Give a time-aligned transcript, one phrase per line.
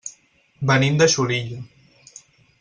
[0.71, 1.61] Venim de Xulilla.